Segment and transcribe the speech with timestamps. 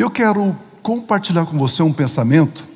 [0.00, 2.66] Eu quero compartilhar com você um pensamento,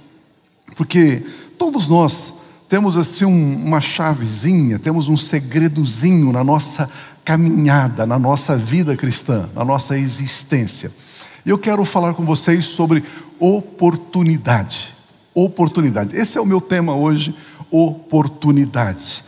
[0.76, 1.24] porque
[1.58, 2.34] todos nós
[2.68, 6.86] temos assim um, uma chavezinha, temos um segredozinho na nossa
[7.24, 10.92] caminhada, na nossa vida cristã, na nossa existência.
[11.46, 13.02] E eu quero falar com vocês sobre
[13.38, 14.94] oportunidade.
[15.34, 16.14] Oportunidade.
[16.14, 17.34] Esse é o meu tema hoje,
[17.70, 19.24] oportunidade.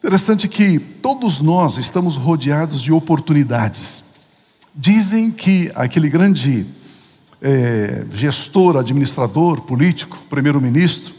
[0.00, 4.02] Interessante que todos nós estamos rodeados de oportunidades.
[4.74, 6.66] Dizem que aquele grande
[7.42, 11.14] é, gestor, administrador, político, primeiro-ministro,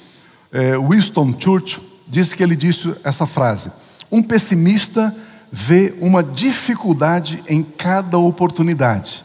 [0.52, 3.72] é, Winston Churchill, disse que ele disse essa frase:
[4.12, 5.16] Um pessimista
[5.52, 9.24] vê uma dificuldade em cada oportunidade,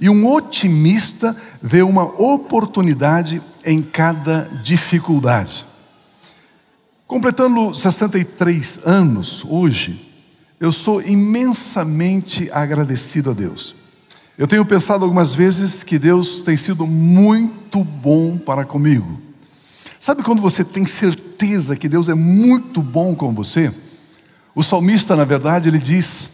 [0.00, 5.66] e um otimista vê uma oportunidade em cada dificuldade.
[7.06, 10.10] Completando 63 anos hoje,
[10.58, 13.81] eu sou imensamente agradecido a Deus.
[14.38, 19.20] Eu tenho pensado algumas vezes que Deus tem sido muito bom para comigo.
[20.00, 23.72] Sabe quando você tem certeza que Deus é muito bom com você?
[24.54, 26.30] O salmista, na verdade, ele diz: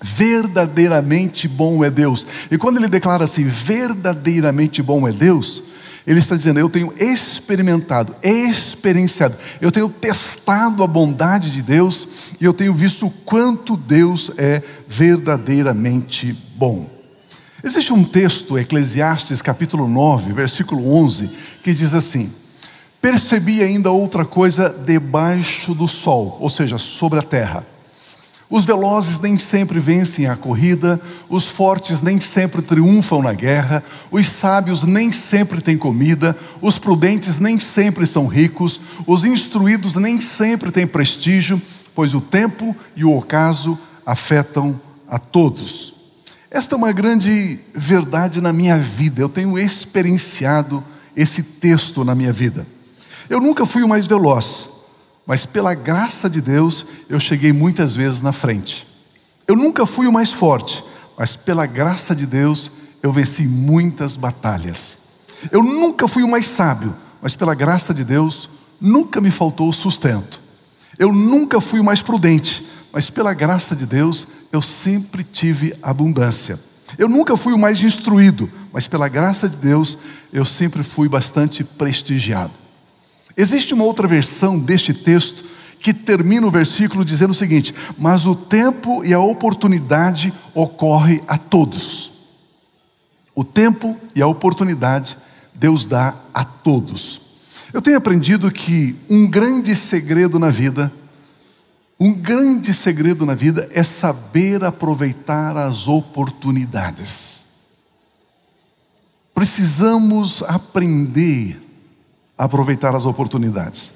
[0.00, 2.26] verdadeiramente bom é Deus.
[2.50, 5.62] E quando ele declara assim, verdadeiramente bom é Deus,
[6.06, 12.44] ele está dizendo: Eu tenho experimentado, experienciado, eu tenho testado a bondade de Deus e
[12.44, 16.93] eu tenho visto o quanto Deus é verdadeiramente bom.
[17.64, 21.30] Existe um texto, Eclesiastes capítulo 9, versículo 11,
[21.62, 22.30] que diz assim:
[23.00, 27.66] Percebi ainda outra coisa debaixo do sol, ou seja, sobre a terra
[28.54, 34.28] os velozes nem sempre vencem a corrida, os fortes nem sempre triunfam na guerra, os
[34.28, 38.78] sábios nem sempre têm comida, os prudentes nem sempre são ricos,
[39.08, 41.60] os instruídos nem sempre têm prestígio,
[41.94, 46.03] pois o tempo e o ocaso afetam a todos.
[46.54, 50.84] Esta é uma grande verdade na minha vida, eu tenho experienciado
[51.16, 52.64] esse texto na minha vida.
[53.28, 54.68] Eu nunca fui o mais veloz,
[55.26, 58.86] mas pela graça de Deus eu cheguei muitas vezes na frente.
[59.48, 60.84] Eu nunca fui o mais forte,
[61.18, 62.70] mas pela graça de Deus
[63.02, 64.98] eu venci muitas batalhas.
[65.50, 68.48] Eu nunca fui o mais sábio, mas pela graça de Deus
[68.80, 70.40] nunca me faltou sustento.
[70.96, 76.58] Eu nunca fui o mais prudente, mas pela graça de Deus eu sempre tive abundância.
[76.96, 79.98] Eu nunca fui o mais instruído, mas pela graça de Deus
[80.32, 82.52] eu sempre fui bastante prestigiado.
[83.36, 85.44] Existe uma outra versão deste texto
[85.80, 91.36] que termina o versículo dizendo o seguinte: Mas o tempo e a oportunidade ocorre a
[91.36, 92.12] todos.
[93.34, 95.18] O tempo e a oportunidade
[95.52, 97.20] Deus dá a todos.
[97.72, 100.92] Eu tenho aprendido que um grande segredo na vida,
[102.04, 107.46] um grande segredo na vida é saber aproveitar as oportunidades.
[109.32, 111.58] Precisamos aprender
[112.36, 113.90] aproveitar as oportunidades.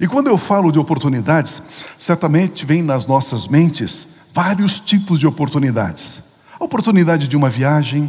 [0.00, 1.60] E quando eu falo de oportunidades,
[1.98, 6.22] certamente vem nas nossas mentes vários tipos de oportunidades.
[6.56, 8.08] A oportunidade de uma viagem,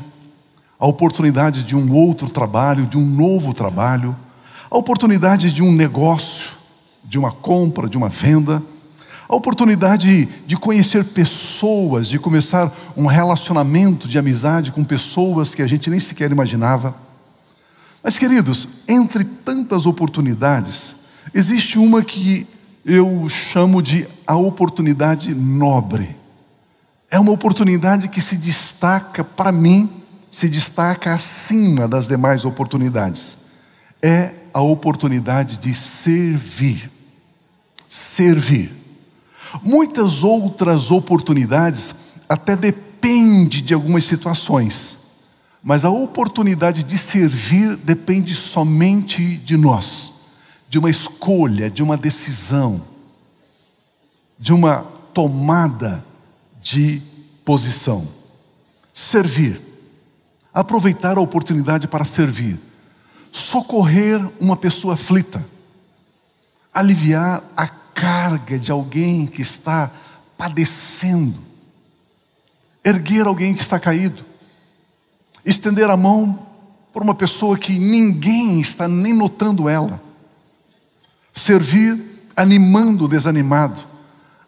[0.79, 4.15] a oportunidade de um outro trabalho, de um novo trabalho,
[4.69, 6.51] a oportunidade de um negócio,
[7.03, 8.61] de uma compra, de uma venda,
[9.31, 15.67] a oportunidade de conhecer pessoas, de começar um relacionamento de amizade com pessoas que a
[15.67, 16.93] gente nem sequer imaginava.
[18.03, 20.95] Mas, queridos, entre tantas oportunidades,
[21.33, 22.45] existe uma que
[22.85, 26.13] eu chamo de a oportunidade nobre.
[27.09, 29.89] É uma oportunidade que se destaca, para mim,
[30.29, 33.37] se destaca acima das demais oportunidades.
[34.01, 36.91] É a oportunidade de servir.
[37.87, 38.80] Servir.
[39.63, 41.93] Muitas outras oportunidades
[42.27, 42.91] até dependem
[43.61, 44.97] de algumas situações.
[45.63, 50.13] Mas a oportunidade de servir depende somente de nós,
[50.69, 52.81] de uma escolha, de uma decisão,
[54.39, 56.03] de uma tomada
[56.61, 57.01] de
[57.45, 58.07] posição.
[58.93, 59.61] Servir,
[60.53, 62.59] aproveitar a oportunidade para servir,
[63.31, 65.45] socorrer uma pessoa aflita,
[66.73, 69.91] aliviar a carga de alguém que está
[70.37, 71.37] padecendo,
[72.83, 74.25] erguer alguém que está caído.
[75.45, 76.47] Estender a mão
[76.93, 80.01] para uma pessoa que ninguém está nem notando ela,
[81.33, 83.81] servir animando o desanimado,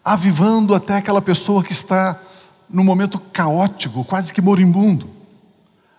[0.04, 2.20] avivando até aquela pessoa que está
[2.68, 5.08] num momento caótico, quase que moribundo,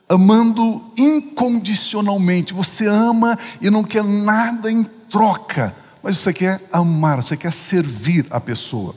[0.08, 2.54] amando incondicionalmente.
[2.54, 5.76] Você ama e não quer nada em troca,
[6.06, 8.94] mas você quer amar, você quer servir a pessoa.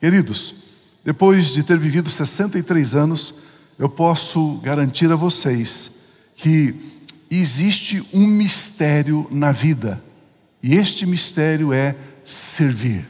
[0.00, 0.54] Queridos,
[1.04, 3.34] depois de ter vivido 63 anos,
[3.78, 5.90] eu posso garantir a vocês
[6.34, 6.74] que
[7.30, 10.02] existe um mistério na vida,
[10.62, 13.06] e este mistério é servir.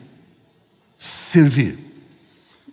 [0.99, 1.79] Servir.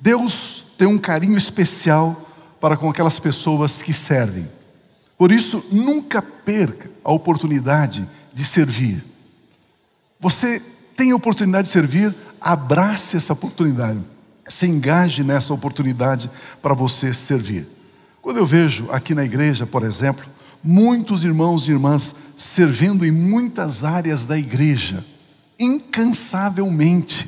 [0.02, 2.28] Deus tem um carinho especial
[2.60, 4.50] para com aquelas pessoas que servem.
[5.16, 9.13] Por isso, nunca perca a oportunidade de servir.
[10.24, 10.62] Você
[10.96, 14.00] tem a oportunidade de servir, abrace essa oportunidade.
[14.48, 16.32] Se engaje nessa oportunidade
[16.62, 17.68] para você servir.
[18.22, 20.24] Quando eu vejo aqui na igreja, por exemplo,
[20.64, 25.06] muitos irmãos e irmãs servindo em muitas áreas da igreja,
[25.60, 27.28] incansavelmente.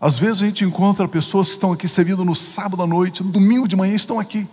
[0.00, 3.30] Às vezes a gente encontra pessoas que estão aqui servindo no sábado à noite, no
[3.30, 4.46] domingo de manhã estão aqui.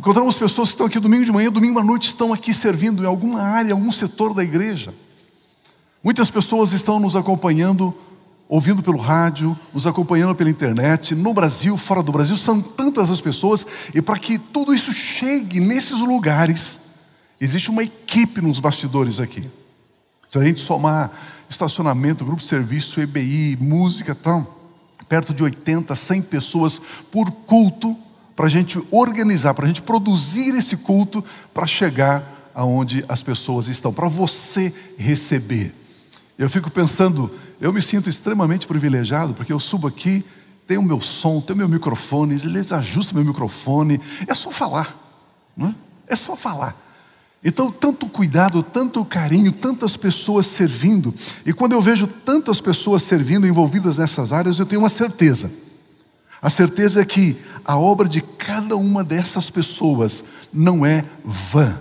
[0.00, 3.06] Encontramos pessoas que estão aqui domingo de manhã, domingo à noite estão aqui servindo em
[3.06, 4.94] alguma área, algum setor da igreja.
[6.02, 7.94] Muitas pessoas estão nos acompanhando,
[8.48, 13.20] ouvindo pelo rádio, nos acompanhando pela internet, no Brasil, fora do Brasil, são tantas as
[13.20, 13.64] pessoas,
[13.94, 16.80] e para que tudo isso chegue nesses lugares,
[17.40, 19.48] existe uma equipe nos bastidores aqui.
[20.28, 21.12] Se a gente somar
[21.48, 24.58] estacionamento, grupo de serviço, EBI, música, tal,
[25.08, 26.80] perto de 80, 100 pessoas
[27.12, 27.96] por culto,
[28.34, 31.22] para a gente organizar, para a gente produzir esse culto,
[31.54, 35.81] para chegar aonde as pessoas estão, para você receber.
[36.42, 37.30] Eu fico pensando,
[37.60, 40.24] eu me sinto extremamente privilegiado, porque eu subo aqui,
[40.66, 44.92] tenho o meu som, tenho meu microfone, eles ajustam meu microfone, é só falar,
[45.56, 45.74] não é?
[46.08, 46.76] É só falar.
[47.44, 51.14] Então, tanto cuidado, tanto carinho, tantas pessoas servindo.
[51.46, 55.48] E quando eu vejo tantas pessoas servindo, envolvidas nessas áreas, eu tenho uma certeza.
[56.40, 61.80] A certeza é que a obra de cada uma dessas pessoas não é vã,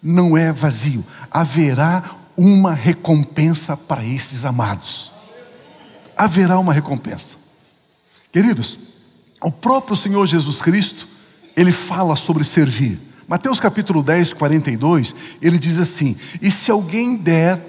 [0.00, 1.04] não é vazio.
[1.32, 5.10] Haverá uma recompensa para estes amados.
[6.16, 7.36] Haverá uma recompensa.
[8.32, 8.78] Queridos,
[9.42, 11.08] o próprio Senhor Jesus Cristo,
[11.56, 13.00] ele fala sobre servir.
[13.26, 17.60] Mateus capítulo 10, 42, ele diz assim: E se alguém der,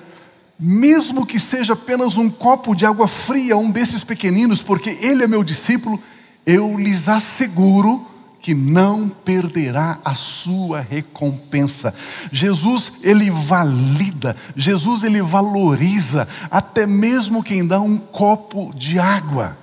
[0.59, 5.23] mesmo que seja apenas um copo de água fria a um desses pequeninos, porque ele
[5.23, 5.99] é meu discípulo,
[6.45, 8.05] eu lhes asseguro
[8.41, 11.93] que não perderá a sua recompensa.
[12.31, 19.57] Jesus, ele valida, Jesus, ele valoriza até mesmo quem dá um copo de água.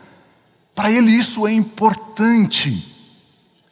[0.74, 2.92] Para ele isso é importante.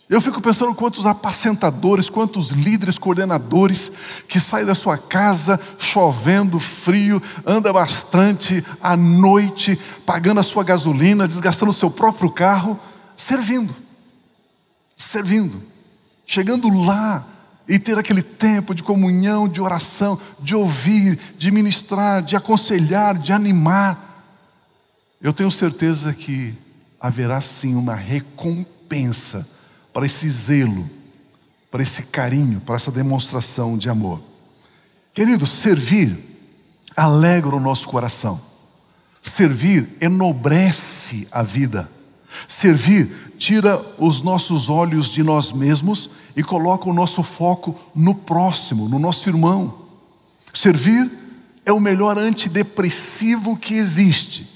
[0.09, 3.91] Eu fico pensando quantos apacentadores, quantos líderes, coordenadores
[4.29, 11.27] que saem da sua casa chovendo, frio, anda bastante à noite, pagando a sua gasolina,
[11.27, 12.79] desgastando o seu próprio carro,
[13.17, 13.84] servindo
[15.15, 15.63] servindo,
[16.27, 17.25] chegando lá
[17.69, 23.33] e ter aquele tempo de comunhão, de oração, de ouvir, de ministrar, de aconselhar, de
[23.33, 24.27] animar.
[25.23, 26.53] Eu tenho certeza que
[27.01, 29.49] haverá sim uma recompensa
[29.93, 30.91] para esse zelo,
[31.71, 34.21] para esse carinho, para essa demonstração de amor.
[35.15, 36.19] Queridos, servir
[36.97, 38.41] alegra o nosso coração.
[39.23, 41.89] Servir enobrece a vida.
[42.49, 48.89] Servir tira os nossos olhos de nós mesmos e coloca o nosso foco no próximo,
[48.89, 49.75] no nosso irmão.
[50.53, 51.11] Servir
[51.65, 54.55] é o melhor antidepressivo que existe.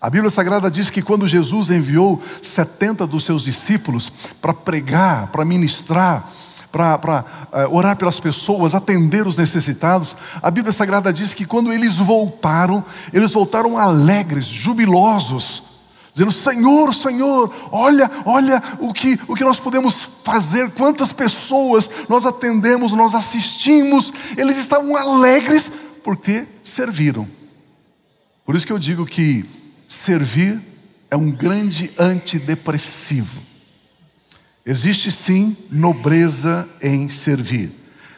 [0.00, 4.10] A Bíblia Sagrada diz que quando Jesus enviou 70 dos seus discípulos
[4.40, 6.30] para pregar, para ministrar,
[6.70, 11.94] para uh, orar pelas pessoas, atender os necessitados, a Bíblia Sagrada diz que quando eles
[11.94, 15.62] voltaram, eles voltaram alegres, jubilosos,
[16.18, 19.94] dizendo: Senhor, Senhor, olha, olha o que, o que nós podemos
[20.24, 24.12] fazer, quantas pessoas nós atendemos, nós assistimos.
[24.36, 25.70] Eles estavam alegres
[26.02, 27.28] porque serviram.
[28.44, 29.44] Por isso que eu digo que
[29.86, 30.60] servir
[31.10, 33.42] é um grande antidepressivo.
[34.64, 37.72] Existe sim nobreza em servir.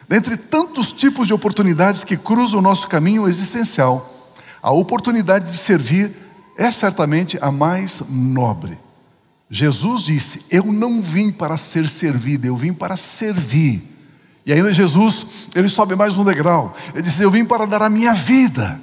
[0.07, 6.11] Dentre tantos tipos de oportunidades que cruzam o nosso caminho existencial, a oportunidade de servir
[6.57, 8.77] é certamente a mais nobre.
[9.49, 13.87] Jesus disse: Eu não vim para ser servido, eu vim para servir.
[14.45, 16.75] E ainda Jesus, ele sobe mais um degrau.
[16.93, 18.79] Ele diz: Eu vim para dar a minha vida,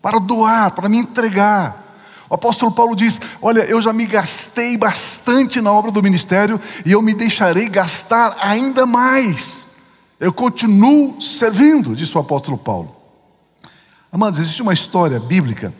[0.00, 1.84] para doar, para me entregar.
[2.30, 6.92] O apóstolo Paulo diz: Olha, eu já me gastei bastante na obra do ministério e
[6.92, 9.68] eu me deixarei gastar ainda mais.
[10.18, 12.96] Eu continuo servindo, disse o apóstolo Paulo.
[14.10, 15.72] Amados, existe uma história bíblica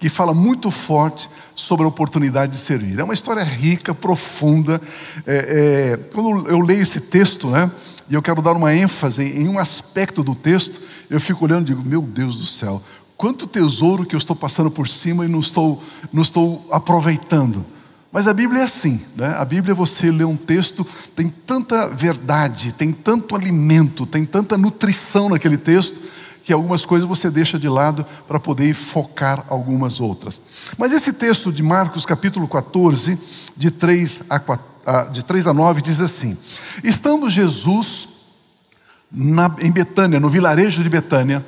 [0.00, 2.98] que fala muito forte sobre a oportunidade de servir.
[2.98, 4.80] É uma história rica, profunda.
[5.26, 7.70] É, é, quando eu leio esse texto, né,
[8.08, 10.80] e eu quero dar uma ênfase em um aspecto do texto,
[11.10, 12.82] eu fico olhando e digo: Meu Deus do céu,
[13.14, 17.62] quanto tesouro que eu estou passando por cima e não estou, não estou aproveitando.
[18.10, 19.36] Mas a Bíblia é assim, né?
[19.38, 25.28] A Bíblia você lê um texto, tem tanta verdade, tem tanto alimento, tem tanta nutrição
[25.28, 25.96] naquele texto,
[26.50, 30.40] que algumas coisas você deixa de lado para poder focar algumas outras.
[30.76, 33.16] Mas esse texto de Marcos capítulo 14,
[33.56, 36.36] de 3 a, 4, de 3 a 9, diz assim:
[36.82, 38.08] Estando Jesus
[39.12, 41.46] na, em Betânia, no vilarejo de Betânia,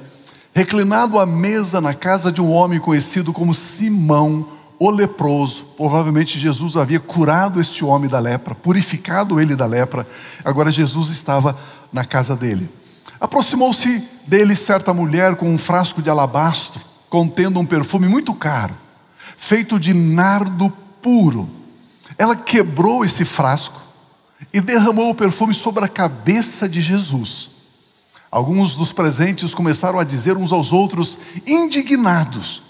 [0.54, 4.46] reclinado à mesa na casa de um homem conhecido como Simão,
[4.78, 5.64] o leproso.
[5.76, 10.06] Provavelmente Jesus havia curado este homem da lepra, purificado ele da lepra.
[10.44, 11.58] Agora Jesus estava
[11.92, 12.70] na casa dele.
[13.22, 18.76] Aproximou-se dele certa mulher com um frasco de alabastro, contendo um perfume muito caro,
[19.36, 20.68] feito de nardo
[21.00, 21.48] puro.
[22.18, 23.80] Ela quebrou esse frasco
[24.52, 27.50] e derramou o perfume sobre a cabeça de Jesus.
[28.28, 32.60] Alguns dos presentes começaram a dizer uns aos outros, indignados,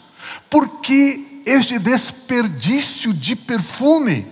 [0.51, 4.27] por que este desperdício de perfume.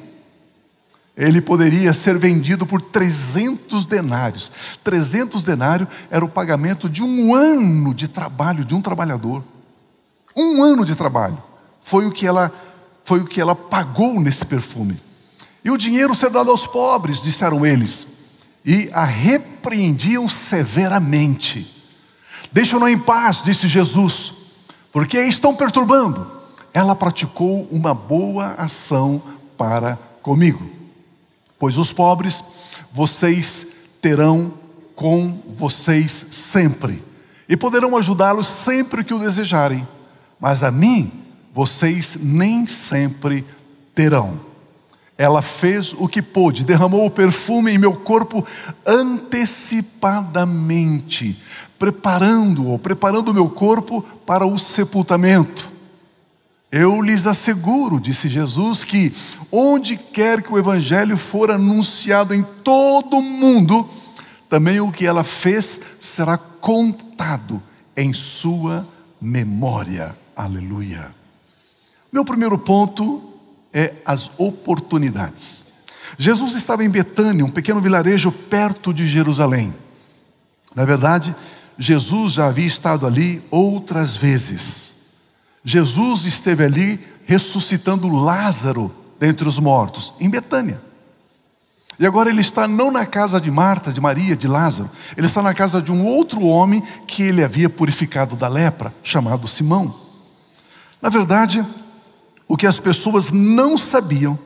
[1.21, 4.51] Ele poderia ser vendido por 300 denários.
[4.83, 9.45] 300 denários era o pagamento de um ano de trabalho de um trabalhador.
[10.37, 11.43] Um ano de trabalho.
[11.83, 12.53] Foi o que ela,
[13.05, 14.99] foi o que ela pagou nesse perfume.
[15.65, 18.07] E o dinheiro ser dado aos pobres, disseram eles.
[18.65, 21.85] E a repreendiam severamente.
[22.51, 24.33] Deixam-no em paz, disse Jesus,
[24.93, 26.41] porque estão perturbando
[26.73, 29.23] ela praticou uma boa ação
[29.57, 30.80] para comigo.
[31.61, 32.43] Pois os pobres
[32.91, 33.67] vocês
[34.01, 34.55] terão
[34.97, 37.05] com vocês sempre,
[37.47, 39.87] e poderão ajudá-los sempre que o desejarem,
[40.41, 41.13] mas a mim
[41.53, 43.45] vocês nem sempre
[43.95, 44.41] terão.
[45.19, 48.43] Ela fez o que pôde, derramou o perfume em meu corpo
[48.87, 51.39] antecipadamente,
[51.79, 55.71] preparando-o, preparando o meu corpo para o sepultamento.
[56.73, 59.13] Eu lhes asseguro, disse Jesus, que
[59.51, 63.89] onde quer que o Evangelho for anunciado em todo o mundo,
[64.49, 67.61] também o que ela fez será contado
[67.97, 68.87] em sua
[69.21, 70.15] memória.
[70.37, 71.11] Aleluia.
[72.13, 73.21] Meu primeiro ponto
[73.73, 75.65] é as oportunidades.
[76.19, 79.75] Jesus estava em Betânia, um pequeno vilarejo perto de Jerusalém.
[80.75, 81.35] Na verdade,
[81.77, 84.90] Jesus já havia estado ali outras vezes.
[85.65, 90.81] Jesus esteve ali ressuscitando Lázaro dentre os mortos, em Betânia.
[91.99, 95.43] E agora ele está não na casa de Marta, de Maria, de Lázaro, ele está
[95.43, 99.95] na casa de um outro homem que ele havia purificado da lepra, chamado Simão.
[101.03, 101.65] Na verdade,
[102.49, 104.39] o que as pessoas não sabiam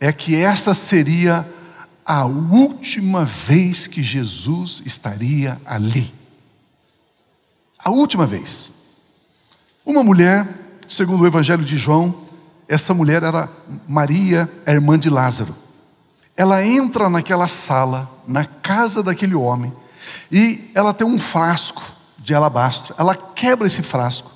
[0.00, 1.48] é que esta seria
[2.04, 6.12] a última vez que Jesus estaria ali.
[7.78, 8.72] A última vez.
[9.90, 10.46] Uma mulher,
[10.88, 12.14] segundo o Evangelho de João,
[12.68, 13.50] essa mulher era
[13.88, 15.52] Maria, a irmã de Lázaro.
[16.36, 19.72] Ela entra naquela sala, na casa daquele homem,
[20.30, 21.82] e ela tem um frasco
[22.16, 22.94] de alabastro.
[22.96, 24.30] Ela quebra esse frasco,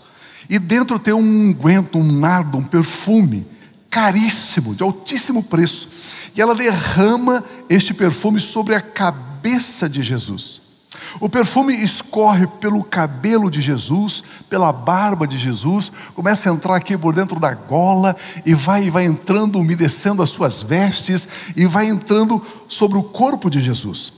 [0.51, 3.47] e dentro tem um unguento, um nardo, um perfume
[3.89, 5.89] caríssimo, de altíssimo preço.
[6.35, 10.64] E ela derrama este perfume sobre a cabeça de Jesus.
[11.21, 16.97] O perfume escorre pelo cabelo de Jesus, pela barba de Jesus, começa a entrar aqui
[16.99, 22.43] por dentro da gola e vai, vai entrando, umedecendo as suas vestes e vai entrando
[22.69, 24.13] sobre o corpo de Jesus.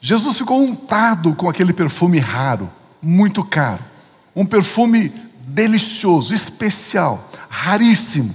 [0.00, 3.82] Jesus ficou untado com aquele perfume raro, muito caro,
[4.34, 5.12] um perfume
[5.46, 8.34] delicioso, especial, raríssimo.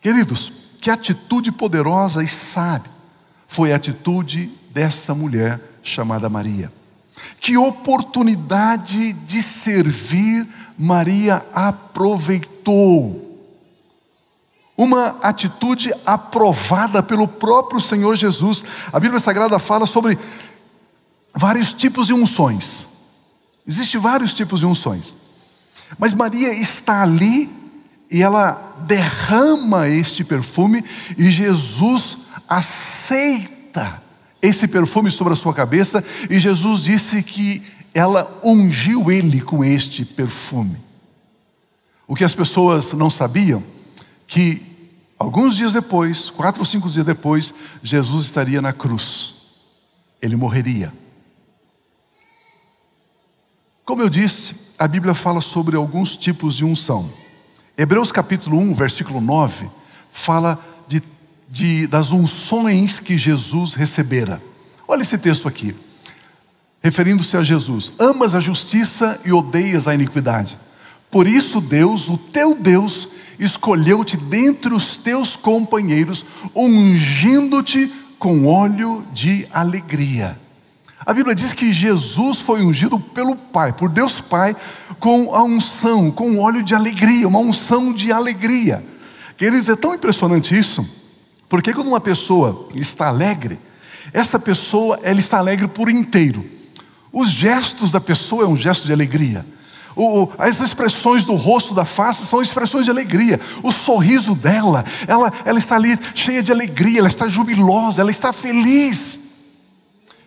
[0.00, 2.90] Queridos, que atitude poderosa e sábia
[3.46, 6.72] foi a atitude dessa mulher chamada Maria.
[7.38, 10.46] Que oportunidade de servir
[10.78, 13.26] Maria aproveitou.
[14.76, 18.64] Uma atitude aprovada pelo próprio Senhor Jesus.
[18.90, 20.18] A Bíblia Sagrada fala sobre
[21.34, 22.86] vários tipos de unções.
[23.66, 25.14] Existem vários tipos de unções.
[25.98, 27.50] Mas Maria está ali
[28.10, 30.84] e ela derrama este perfume
[31.16, 32.16] e Jesus
[32.48, 34.02] aceita
[34.42, 40.04] esse perfume sobre a sua cabeça, e Jesus disse que ela ungiu ele com este
[40.04, 40.76] perfume.
[42.06, 43.62] O que as pessoas não sabiam,
[44.26, 44.62] que
[45.18, 49.34] alguns dias depois, quatro ou cinco dias depois, Jesus estaria na cruz,
[50.20, 50.92] ele morreria.
[53.84, 57.12] Como eu disse, a Bíblia fala sobre alguns tipos de unção.
[57.76, 59.68] Hebreus capítulo 1, versículo 9,
[60.12, 60.58] fala
[61.50, 64.40] de das unções que Jesus recebera.
[64.86, 65.74] Olha esse texto aqui,
[66.82, 70.56] referindo-se a Jesus: Amas a justiça e odeias a iniquidade.
[71.10, 79.48] Por isso, Deus, o teu Deus, escolheu-te dentre os teus companheiros, ungindo-te com óleo de
[79.52, 80.38] alegria.
[81.04, 84.54] A Bíblia diz que Jesus foi ungido pelo Pai, por Deus Pai,
[85.00, 88.84] com a unção, com óleo de alegria, uma unção de alegria.
[89.36, 90.86] Queridos, é tão impressionante isso,
[91.50, 93.58] porque quando uma pessoa está alegre,
[94.12, 96.48] essa pessoa ela está alegre por inteiro.
[97.12, 99.44] Os gestos da pessoa é um gesto de alegria.
[99.96, 103.40] O, as expressões do rosto, da face, são expressões de alegria.
[103.64, 108.32] O sorriso dela, ela, ela está ali cheia de alegria, ela está jubilosa, ela está
[108.32, 109.18] feliz.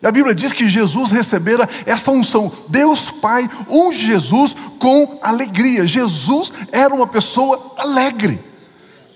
[0.01, 2.51] E a Bíblia diz que Jesus recebera esta unção.
[2.67, 5.87] Deus Pai unge Jesus com alegria.
[5.87, 8.52] Jesus era uma pessoa alegre.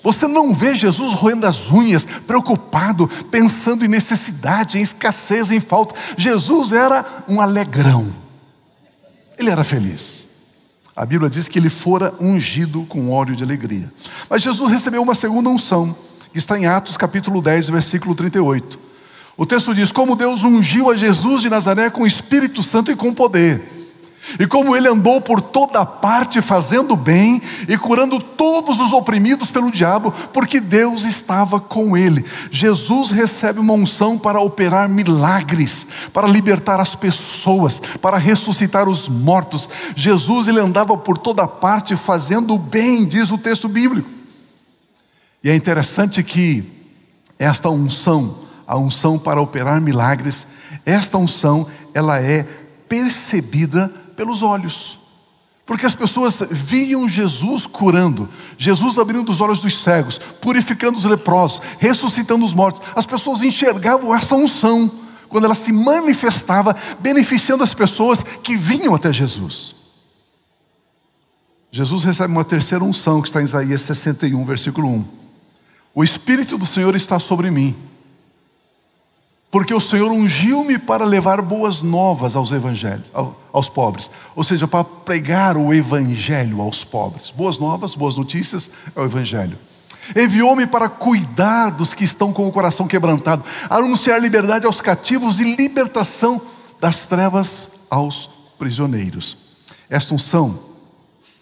[0.07, 5.95] Você não vê Jesus roendo as unhas, preocupado, pensando em necessidade, em escassez, em falta.
[6.17, 8.07] Jesus era um alegrão.
[9.37, 10.29] Ele era feliz.
[10.95, 13.91] A Bíblia diz que ele fora ungido com óleo de alegria.
[14.29, 15.93] Mas Jesus recebeu uma segunda unção,
[16.31, 18.79] que está em Atos capítulo 10, versículo 38.
[19.35, 22.95] O texto diz: Como Deus ungiu a Jesus de Nazaré com o Espírito Santo e
[22.95, 23.76] com poder.
[24.39, 29.72] E como ele andou por toda parte fazendo bem e curando todos os oprimidos pelo
[29.72, 32.25] diabo, porque Deus estava com ele.
[32.51, 39.67] Jesus recebe uma unção para operar milagres, para libertar as pessoas, para ressuscitar os mortos.
[39.96, 44.10] Jesus ele andava por toda parte fazendo bem, diz o texto bíblico.
[45.43, 46.63] E é interessante que
[47.39, 50.46] esta unção a unção para operar milagres,
[50.86, 52.43] esta unção, ela é
[52.89, 54.97] percebida pelos olhos.
[55.65, 61.62] Porque as pessoas viam Jesus curando, Jesus abrindo os olhos dos cegos, purificando os leprosos,
[61.77, 62.81] ressuscitando os mortos.
[62.95, 64.89] As pessoas enxergavam essa unção
[65.29, 69.75] quando ela se manifestava, beneficiando as pessoas que vinham até Jesus.
[71.69, 75.05] Jesus recebe uma terceira unção que está em Isaías 61, versículo 1.
[75.93, 77.75] O Espírito do Senhor está sobre mim
[79.50, 83.06] porque o Senhor ungiu-me para levar boas novas aos evangelhos,
[83.51, 87.31] aos pobres, ou seja, para pregar o evangelho aos pobres.
[87.31, 89.57] Boas novas, boas notícias é o evangelho.
[90.16, 95.55] Enviou-me para cuidar dos que estão com o coração quebrantado, anunciar liberdade aos cativos e
[95.55, 96.42] libertação
[96.79, 99.38] das trevas aos prisioneiros.
[99.90, 100.60] Esta unção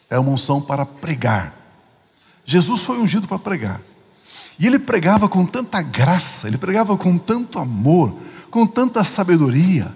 [0.09, 1.53] é uma unção para pregar.
[2.45, 3.81] Jesus foi ungido para pregar.
[4.57, 8.15] E ele pregava com tanta graça, ele pregava com tanto amor,
[8.49, 9.93] com tanta sabedoria.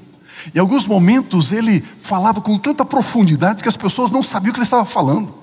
[0.53, 4.59] Em alguns momentos ele falava com tanta profundidade que as pessoas não sabiam o que
[4.59, 5.33] ele estava falando.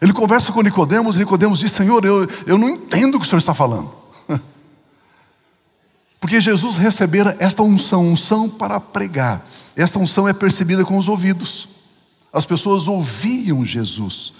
[0.00, 3.28] Ele conversa com Nicodemos e Nicodemos diz: Senhor, eu, eu não entendo o que o
[3.28, 3.92] Senhor está falando.
[6.18, 9.44] Porque Jesus recebera esta unção, unção para pregar.
[9.76, 11.68] Esta unção é percebida com os ouvidos.
[12.32, 14.34] As pessoas ouviam Jesus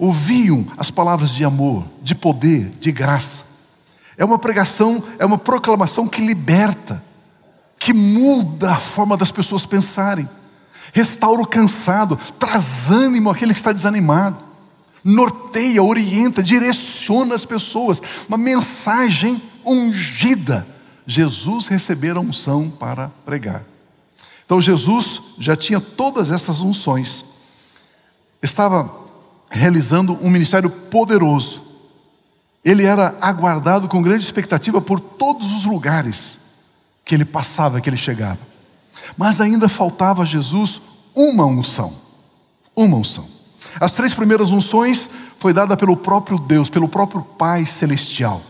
[0.00, 3.44] ouviam as palavras de amor, de poder, de graça.
[4.16, 7.04] É uma pregação, é uma proclamação que liberta,
[7.78, 10.28] que muda a forma das pessoas pensarem,
[10.94, 14.38] restaura o cansado, traz ânimo àquele que está desanimado,
[15.04, 18.00] norteia, orienta, direciona as pessoas.
[18.26, 20.66] Uma mensagem ungida.
[21.06, 23.64] Jesus recebera unção para pregar.
[24.46, 27.24] Então Jesus já tinha todas essas unções.
[28.42, 29.09] Estava
[29.50, 31.62] realizando um ministério poderoso.
[32.64, 36.38] Ele era aguardado com grande expectativa por todos os lugares
[37.04, 38.38] que ele passava, que ele chegava.
[39.16, 40.80] Mas ainda faltava a Jesus
[41.14, 41.94] uma unção.
[42.76, 43.26] Uma unção.
[43.80, 45.08] As três primeiras unções
[45.38, 48.42] foi dada pelo próprio Deus, pelo próprio Pai celestial.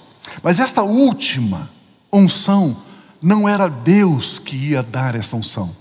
[0.43, 1.71] Mas esta última
[2.13, 2.77] unção
[3.23, 5.75] não era Deus que ia dar essa unção.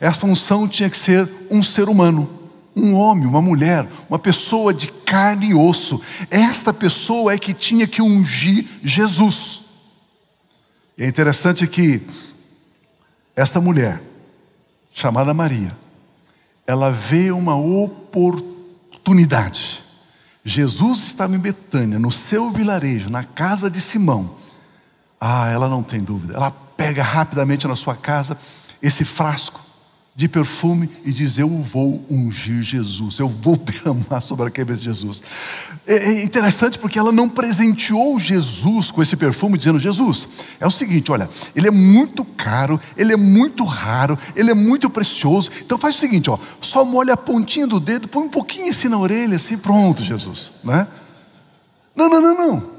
[0.00, 2.28] Essa unção tinha que ser um ser humano
[2.76, 6.02] um homem, uma mulher, uma pessoa de carne e osso.
[6.30, 9.60] Esta pessoa é que tinha que ungir Jesus.
[10.98, 12.02] E é interessante que
[13.36, 14.02] esta mulher,
[14.92, 15.76] chamada Maria,
[16.66, 19.82] ela vê uma oportunidade.
[20.44, 24.34] Jesus estava em Betânia, no seu vilarejo, na casa de Simão.
[25.20, 26.34] Ah, ela não tem dúvida.
[26.34, 28.36] Ela pega rapidamente na sua casa
[28.82, 29.64] esse frasco
[30.16, 34.84] de perfume e diz: Eu vou ungir Jesus, eu vou derramar sobre a cabeça de
[34.84, 35.22] Jesus.
[35.86, 40.28] É, é interessante porque ela não presenteou Jesus com esse perfume, dizendo: Jesus,
[40.60, 44.88] é o seguinte, olha, ele é muito caro, ele é muito raro, ele é muito
[44.88, 45.50] precioso.
[45.60, 48.88] Então faz o seguinte, ó, só molha a pontinha do dedo, põe um pouquinho assim
[48.88, 50.52] na orelha, assim, pronto, Jesus.
[50.62, 50.86] Né?
[51.94, 52.74] Não, não, não, não.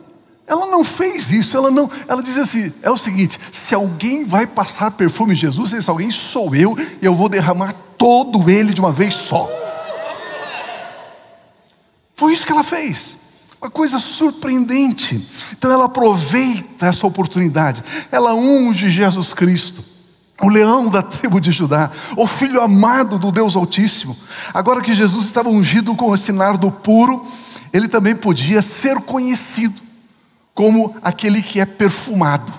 [0.48, 4.46] Ela não fez isso, ela não, ela diz assim: é o seguinte, se alguém vai
[4.46, 8.80] passar perfume em Jesus, esse alguém sou eu, e eu vou derramar todo ele de
[8.80, 9.50] uma vez só.
[12.16, 13.18] Foi isso que ela fez.
[13.60, 15.28] Uma coisa surpreendente.
[15.52, 17.84] Então ela aproveita essa oportunidade.
[18.12, 19.84] Ela unge Jesus Cristo,
[20.42, 24.16] o leão da tribo de Judá, o filho amado do Deus Altíssimo.
[24.54, 27.26] Agora que Jesus estava ungido com esse nardo puro,
[27.74, 29.85] ele também podia ser conhecido
[30.56, 32.52] como aquele que é perfumado.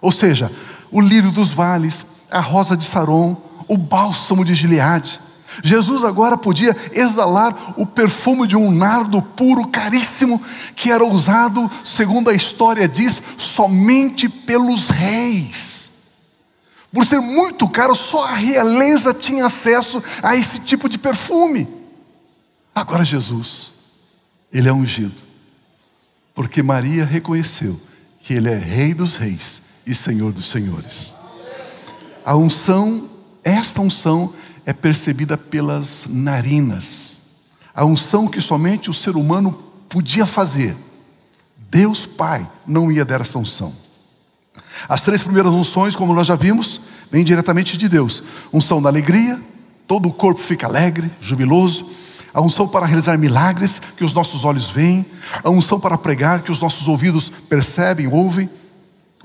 [0.00, 0.50] Ou seja,
[0.90, 3.36] o lírio dos vales, a rosa de Saron,
[3.68, 5.20] o bálsamo de Gileade.
[5.64, 10.40] Jesus agora podia exalar o perfume de um nardo puro, caríssimo,
[10.76, 15.90] que era usado, segundo a história diz, somente pelos reis.
[16.92, 21.68] Por ser muito caro, só a realeza tinha acesso a esse tipo de perfume.
[22.74, 23.72] Agora Jesus,
[24.52, 25.29] ele é ungido,
[26.34, 27.80] porque Maria reconheceu
[28.20, 31.14] que ele é Rei dos Reis e Senhor dos Senhores.
[32.24, 33.08] A unção,
[33.42, 34.32] esta unção
[34.64, 37.22] é percebida pelas narinas.
[37.74, 39.52] A unção que somente o ser humano
[39.88, 40.76] podia fazer.
[41.70, 43.74] Deus Pai não ia dar essa unção.
[44.88, 49.40] As três primeiras unções, como nós já vimos, vêm diretamente de Deus: unção da alegria,
[49.86, 51.86] todo o corpo fica alegre, jubiloso.
[52.32, 55.04] A unção para realizar milagres, que os nossos olhos veem.
[55.42, 58.48] A unção para pregar, que os nossos ouvidos percebem, ouvem.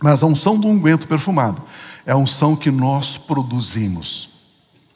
[0.01, 1.61] Mas a unção do unguento perfumado
[2.05, 4.29] é a unção que nós produzimos.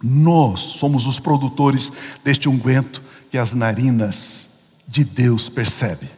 [0.02, 1.91] Nós somos os produtores
[2.24, 4.50] deste unguento que as narinas
[4.88, 6.10] de Deus percebem.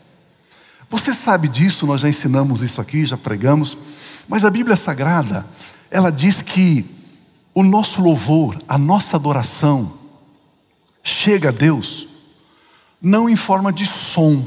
[0.90, 3.78] Você sabe disso, nós já ensinamos isso aqui, já pregamos,
[4.28, 5.46] mas a Bíblia Sagrada,
[5.90, 6.86] ela diz que
[7.54, 9.94] o nosso louvor, a nossa adoração,
[11.04, 12.08] chega a Deus
[13.02, 14.46] não em forma de som,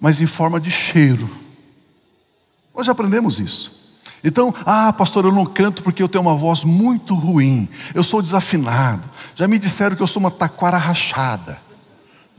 [0.00, 1.30] mas em forma de cheiro.
[2.74, 3.84] Nós já aprendemos isso.
[4.22, 8.20] Então, ah, pastor, eu não canto porque eu tenho uma voz muito ruim, eu sou
[8.20, 9.08] desafinado.
[9.36, 11.60] Já me disseram que eu sou uma taquara rachada.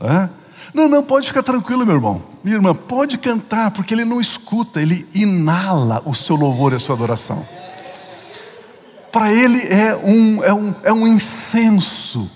[0.00, 0.28] Hã?
[0.74, 2.22] Não, não, pode ficar tranquilo, meu irmão.
[2.42, 6.78] Minha irmã, pode cantar, porque ele não escuta, ele inala o seu louvor e a
[6.78, 7.46] sua adoração.
[9.12, 12.30] Para ele é um, é um, é um incenso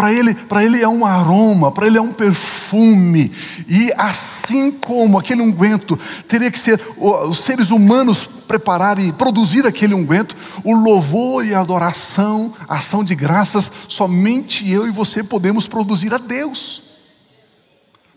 [0.00, 3.30] para ele, para ele é um aroma, para ele é um perfume.
[3.68, 5.94] E assim como aquele unguento
[6.26, 10.34] teria que ser os seres humanos prepararem e produzir aquele unguento,
[10.64, 16.14] o louvor e a adoração, a ação de graças, somente eu e você podemos produzir
[16.14, 16.84] a Deus.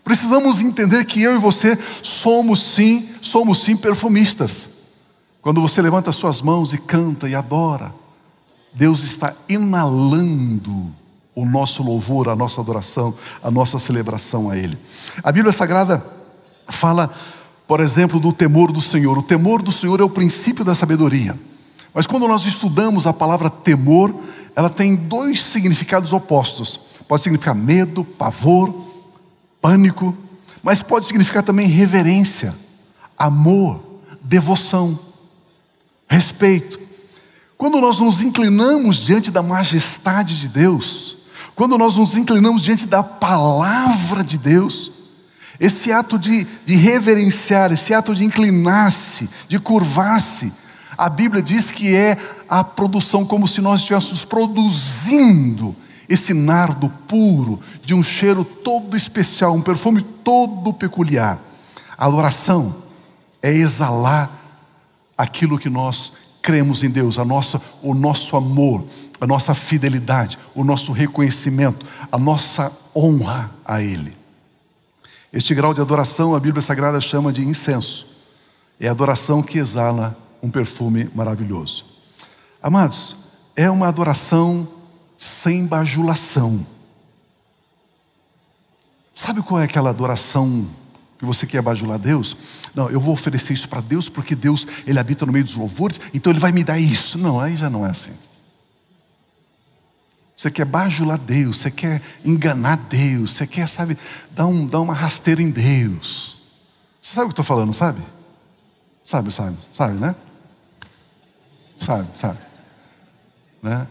[0.02, 4.70] Precisamos entender que eu e você somos sim, somos sim perfumistas.
[5.42, 7.94] Quando você levanta suas mãos e canta e adora,
[8.72, 11.03] Deus está inalando
[11.34, 14.78] o nosso louvor, a nossa adoração, a nossa celebração a Ele.
[15.22, 16.04] A Bíblia Sagrada
[16.68, 17.12] fala,
[17.66, 19.18] por exemplo, do temor do Senhor.
[19.18, 21.38] O temor do Senhor é o princípio da sabedoria.
[21.92, 24.14] Mas quando nós estudamos a palavra temor,
[24.54, 26.78] ela tem dois significados opostos.
[27.08, 28.74] Pode significar medo, pavor,
[29.60, 30.16] pânico,
[30.62, 32.54] mas pode significar também reverência,
[33.18, 33.80] amor,
[34.22, 34.98] devoção,
[36.08, 36.80] respeito.
[37.56, 41.16] Quando nós nos inclinamos diante da majestade de Deus,
[41.54, 44.90] quando nós nos inclinamos diante da palavra de Deus,
[45.60, 50.52] esse ato de, de reverenciar, esse ato de inclinar-se, de curvar-se,
[50.96, 52.16] a Bíblia diz que é
[52.48, 55.74] a produção como se nós estivéssemos produzindo
[56.08, 61.38] esse nardo puro, de um cheiro todo especial, um perfume todo peculiar.
[61.96, 62.76] A adoração
[63.42, 64.30] é exalar
[65.16, 66.12] aquilo que nós
[66.42, 68.84] cremos em Deus, a nossa, o nosso amor,
[69.24, 74.14] a nossa fidelidade, o nosso reconhecimento, a nossa honra a Ele.
[75.32, 78.06] Este grau de adoração a Bíblia Sagrada chama de incenso.
[78.78, 81.86] É a adoração que exala um perfume maravilhoso.
[82.62, 83.16] Amados,
[83.56, 84.68] é uma adoração
[85.16, 86.66] sem bajulação.
[89.14, 90.66] Sabe qual é aquela adoração
[91.18, 92.36] que você quer bajular Deus?
[92.74, 95.98] Não, eu vou oferecer isso para Deus porque Deus, Ele habita no meio dos louvores,
[96.12, 97.16] então Ele vai me dar isso.
[97.16, 98.12] Não, aí já não é assim.
[100.44, 103.96] Você quer bajular Deus, você quer enganar Deus, você quer, sabe,
[104.32, 106.42] dar, um, dar uma rasteira em Deus.
[107.00, 108.02] Você sabe o que eu estou falando, sabe?
[109.02, 110.14] Sabe, sabe, sabe, né?
[111.78, 112.38] Sabe, sabe.
[113.62, 113.88] Né?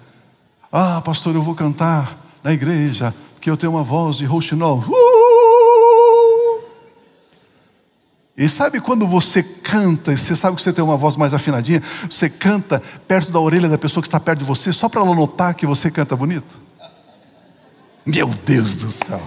[0.72, 4.78] Ah, pastor, eu vou cantar na igreja, porque eu tenho uma voz de rouxinol.
[4.78, 5.13] Uh!
[8.36, 11.82] E sabe quando você canta, e você sabe que você tem uma voz mais afinadinha,
[12.10, 15.14] você canta perto da orelha da pessoa que está perto de você, só para ela
[15.14, 16.58] notar que você canta bonito?
[18.06, 19.22] Meu Deus do céu.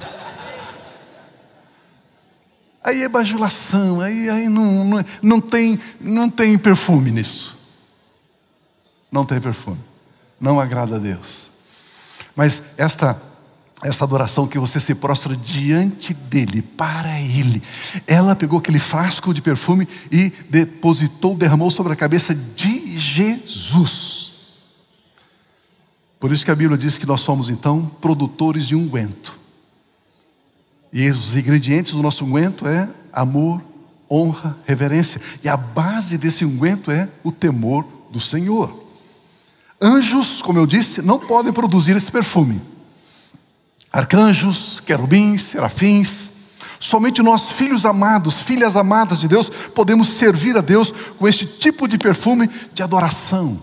[2.82, 7.56] Aí é bajulação, aí, aí não, não, não, tem, não tem perfume nisso.
[9.10, 9.80] Não tem perfume.
[10.40, 11.50] Não agrada a Deus.
[12.34, 13.20] Mas esta
[13.82, 17.62] essa adoração que você se prostra diante dele, para ele.
[18.06, 24.32] Ela pegou aquele frasco de perfume e depositou, derramou sobre a cabeça de Jesus.
[26.18, 29.38] Por isso que a Bíblia diz que nós somos então produtores de unguento.
[30.90, 33.62] E os ingredientes do nosso unguento é amor,
[34.10, 35.20] honra, reverência.
[35.44, 38.84] E a base desse unguento é o temor do Senhor.
[39.78, 42.62] Anjos, como eu disse, não podem produzir esse perfume
[43.96, 46.30] arcanjos, querubins, serafins.
[46.78, 51.88] Somente nós, filhos amados, filhas amadas de Deus, podemos servir a Deus com este tipo
[51.88, 53.59] de perfume de adoração,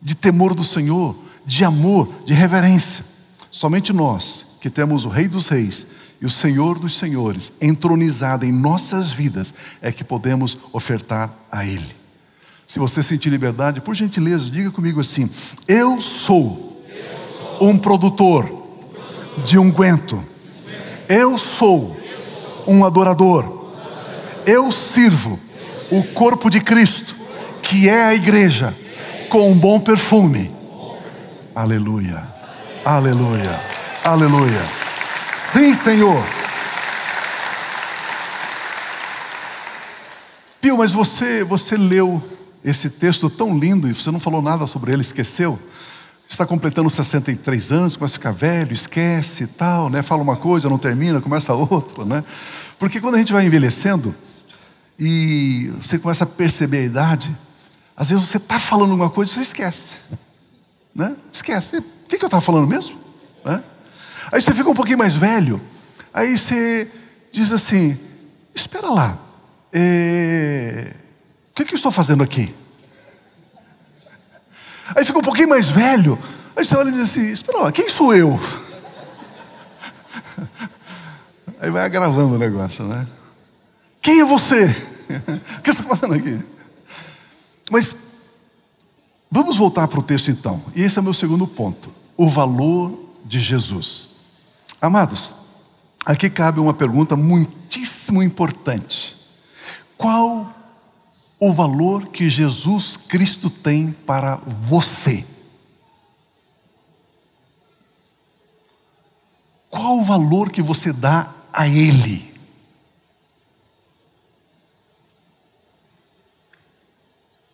[0.00, 3.04] de temor do Senhor, de amor, de reverência.
[3.50, 5.86] Somente nós, que temos o Rei dos Reis
[6.18, 11.94] e o Senhor dos Senhores entronizado em nossas vidas, é que podemos ofertar a Ele.
[12.66, 15.28] Se você sentir liberdade, por gentileza, diga comigo assim:
[15.68, 16.82] Eu sou
[17.60, 18.63] um produtor
[19.38, 20.22] de unguento.
[21.08, 21.96] Eu sou
[22.66, 23.64] um adorador.
[24.46, 25.38] Eu sirvo
[25.90, 27.14] o corpo de Cristo,
[27.62, 28.74] que é a igreja,
[29.28, 30.54] com um bom perfume.
[31.54, 32.26] Aleluia.
[32.84, 33.60] Aleluia.
[34.04, 34.62] Aleluia.
[35.52, 36.22] Sim, Senhor.
[40.60, 42.22] Pio, mas você, você leu
[42.64, 45.58] esse texto tão lindo e você não falou nada sobre ele, esqueceu?
[46.28, 50.02] Está completando 63 anos, começa a ficar velho, esquece e tal, né?
[50.02, 52.24] Fala uma coisa, não termina, começa outra, né?
[52.78, 54.14] Porque quando a gente vai envelhecendo
[54.98, 57.36] e você começa a perceber a idade,
[57.96, 59.94] às vezes você está falando alguma coisa e você esquece,
[60.94, 61.16] né?
[61.32, 61.78] Esquece.
[61.78, 62.96] O que, que eu estava falando mesmo?
[63.44, 63.62] Né?
[64.32, 65.60] Aí você fica um pouquinho mais velho,
[66.12, 66.90] aí você
[67.30, 67.98] diz assim:
[68.54, 69.18] espera lá,
[69.72, 70.92] é...
[71.50, 72.54] o que, que eu estou fazendo aqui?
[74.94, 76.18] Aí fica um pouquinho mais velho.
[76.56, 78.38] Aí você olha e diz assim: Espera, quem sou eu?
[81.60, 83.06] Aí vai agravando o negócio, né?
[84.02, 84.64] Quem é você?
[85.58, 86.38] o que você está fazendo aqui?
[87.70, 87.94] Mas
[89.30, 90.62] vamos voltar para o texto então.
[90.74, 94.10] E esse é o meu segundo ponto: o valor de Jesus.
[94.80, 95.34] Amados,
[96.04, 99.16] aqui cabe uma pergunta muitíssimo importante:
[99.96, 100.52] qual
[101.38, 105.26] o valor que Jesus Cristo tem para você.
[109.68, 112.32] Qual o valor que você dá a Ele?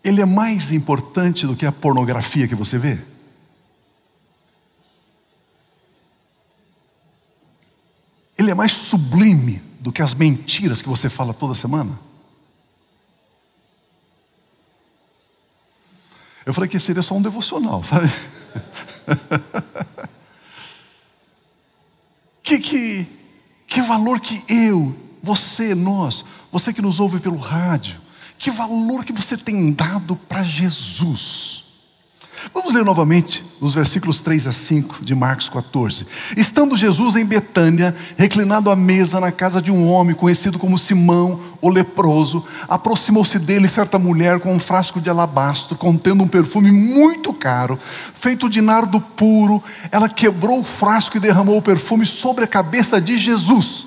[0.05, 2.99] Ele é mais importante do que a pornografia que você vê?
[8.37, 12.10] Ele é mais sublime do que as mentiras que você fala toda semana?
[16.51, 18.11] Eu falei que seria só um devocional, sabe?
[22.43, 23.07] que, que,
[23.69, 28.01] que valor que eu, você, nós, você que nos ouve pelo rádio,
[28.37, 31.67] que valor que você tem dado para Jesus?
[32.53, 36.05] Vamos ler novamente os versículos 3 a 5 de Marcos 14.
[36.37, 41.39] Estando Jesus em Betânia, reclinado à mesa na casa de um homem conhecido como Simão,
[41.61, 47.33] o leproso, aproximou-se dele certa mulher com um frasco de alabastro contendo um perfume muito
[47.33, 47.79] caro,
[48.15, 49.63] feito de nardo puro.
[49.93, 53.87] Ela quebrou o frasco e derramou o perfume sobre a cabeça de Jesus.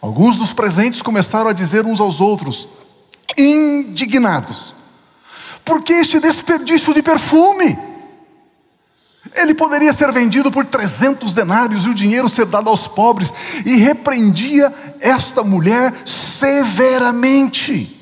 [0.00, 2.68] Alguns dos presentes começaram a dizer uns aos outros,
[3.36, 4.75] indignados:
[5.66, 7.76] por que este desperdício de perfume?
[9.34, 13.32] Ele poderia ser vendido por 300 denários e o dinheiro ser dado aos pobres,
[13.66, 17.94] e repreendia esta mulher severamente.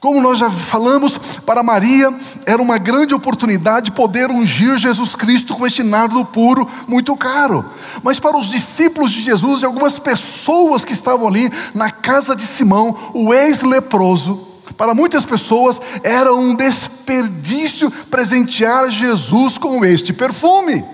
[0.00, 1.12] Como nós já falamos,
[1.44, 2.12] para Maria
[2.46, 7.64] era uma grande oportunidade poder ungir Jesus Cristo com este nardo puro muito caro.
[8.02, 12.46] Mas para os discípulos de Jesus e algumas pessoas que estavam ali na casa de
[12.46, 20.84] Simão, o ex-leproso, para muitas pessoas era um desperdício presentear Jesus com este perfume.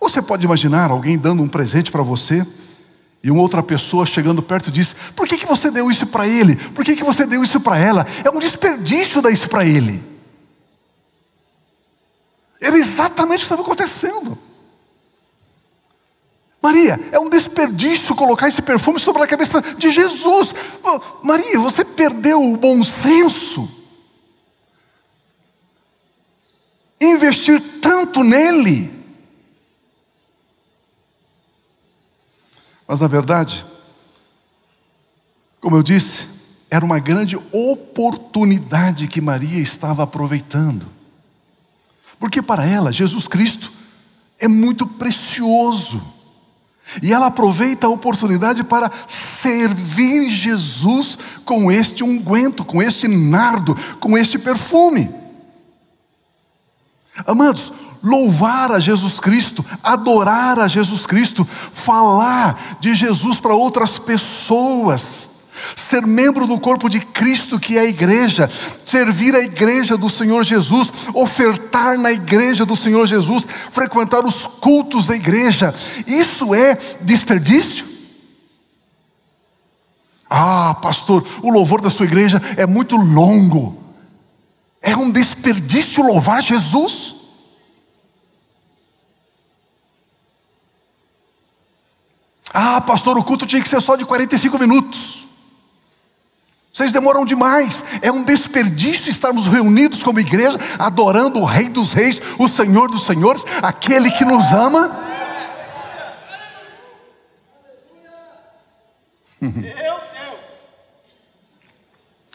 [0.00, 2.46] Você pode imaginar alguém dando um presente para você
[3.22, 6.56] e uma outra pessoa chegando perto diz: Por que, que você deu isso para ele?
[6.56, 8.06] Por que, que você deu isso para ela?
[8.24, 10.02] É um desperdício dar isso para ele.
[12.60, 14.38] Era exatamente o que estava acontecendo.
[16.60, 20.52] Maria, é um desperdício colocar esse perfume sobre a cabeça de Jesus.
[21.22, 23.70] Maria, você perdeu o bom senso.
[27.00, 28.92] Investir tanto nele.
[32.88, 33.64] Mas na verdade,
[35.60, 36.26] como eu disse,
[36.68, 40.88] era uma grande oportunidade que Maria estava aproveitando.
[42.18, 43.70] Porque para ela, Jesus Cristo
[44.40, 46.17] é muito precioso.
[47.02, 54.16] E ela aproveita a oportunidade para servir Jesus com este unguento, com este nardo, com
[54.16, 55.10] este perfume.
[57.26, 57.72] Amados,
[58.02, 65.27] louvar a Jesus Cristo, adorar a Jesus Cristo, falar de Jesus para outras pessoas,
[65.76, 68.50] ser membro do corpo de Cristo, que é a igreja,
[68.84, 75.06] servir a igreja do Senhor Jesus, ofertar na igreja do Senhor Jesus, frequentar os cultos
[75.06, 75.74] da igreja,
[76.06, 77.86] isso é desperdício?
[80.28, 83.82] Ah, pastor, o louvor da sua igreja é muito longo,
[84.82, 87.14] é um desperdício louvar Jesus?
[92.52, 95.27] Ah, pastor, o culto tinha que ser só de 45 minutos.
[96.78, 97.82] Vocês demoram demais.
[98.00, 103.04] É um desperdício estarmos reunidos como igreja, adorando o Rei dos Reis, o Senhor dos
[103.04, 104.96] Senhores, aquele que nos ama.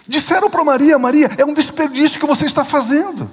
[0.06, 3.32] Disseram para Maria: Maria, é um desperdício que você está fazendo.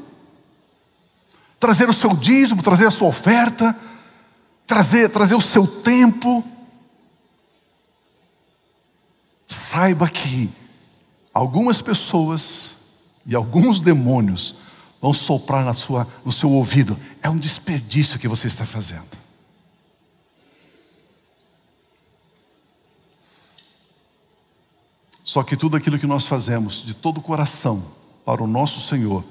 [1.58, 3.76] Trazer o seu dízimo, trazer a sua oferta,
[4.64, 6.44] trazer, trazer o seu tempo.
[9.48, 10.59] Saiba que
[11.32, 12.76] algumas pessoas
[13.26, 14.56] e alguns demônios
[15.00, 16.98] vão soprar na sua, no seu ouvido.
[17.22, 19.20] É um desperdício que você está fazendo.
[25.22, 27.84] Só que tudo aquilo que nós fazemos de todo o coração
[28.24, 29.24] para o nosso Senhor,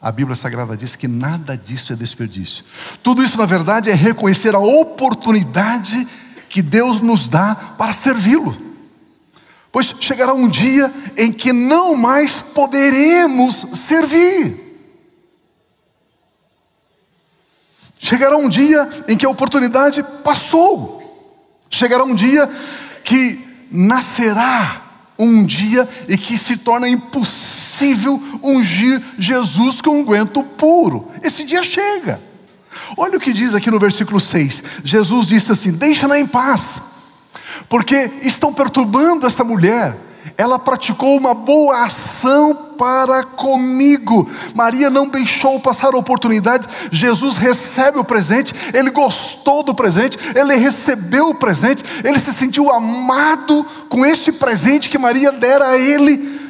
[0.00, 2.64] a Bíblia Sagrada diz que nada disso é desperdício.
[3.02, 6.06] Tudo isso, na verdade, é reconhecer a oportunidade
[6.48, 8.67] que Deus nos dá para servi-lo.
[9.70, 13.54] Pois chegará um dia em que não mais poderemos
[13.86, 14.68] servir.
[18.00, 20.98] Chegará um dia em que a oportunidade passou.
[21.68, 22.48] Chegará um dia
[23.04, 23.38] que
[23.70, 24.82] nascerá
[25.18, 31.10] um dia e que se torna impossível ungir Jesus com unguento puro.
[31.22, 32.22] Esse dia chega.
[32.96, 34.62] Olha o que diz aqui no versículo 6.
[34.84, 36.87] Jesus disse assim: Deixa-na em paz
[37.68, 39.96] porque estão perturbando essa mulher.
[40.36, 44.28] Ela praticou uma boa ação para comigo.
[44.54, 46.68] Maria não deixou passar a oportunidade.
[46.92, 52.70] Jesus recebe o presente, ele gostou do presente, ele recebeu o presente, ele se sentiu
[52.70, 56.46] amado com este presente que Maria dera a ele.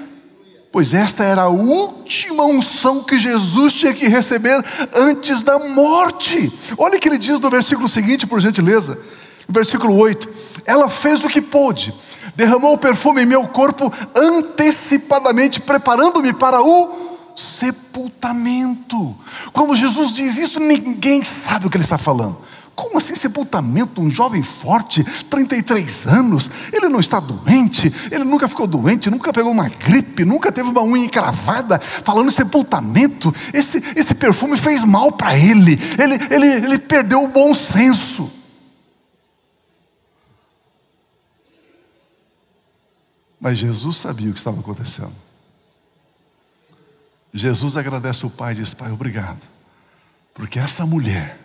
[0.70, 4.62] Pois esta era a última unção que Jesus tinha que receber
[4.94, 6.52] antes da morte.
[6.76, 8.98] Olha o que ele diz no versículo seguinte, por gentileza
[9.48, 10.28] versículo 8:
[10.64, 11.94] Ela fez o que pôde,
[12.36, 19.16] derramou o perfume em meu corpo antecipadamente, preparando-me para o sepultamento.
[19.52, 22.36] Quando Jesus diz isso, ninguém sabe o que ele está falando.
[22.74, 24.00] Como assim sepultamento?
[24.00, 29.50] Um jovem forte, 33 anos, ele não está doente, ele nunca ficou doente, nunca pegou
[29.50, 33.34] uma gripe, nunca teve uma unha encravada, falando sepultamento.
[33.52, 35.76] Esse, esse perfume fez mal para ele.
[35.98, 38.37] ele, ele, ele perdeu o bom senso.
[43.40, 45.14] Mas Jesus sabia o que estava acontecendo.
[47.32, 49.40] Jesus agradece o Pai e diz: Pai, obrigado,
[50.34, 51.38] porque essa mulher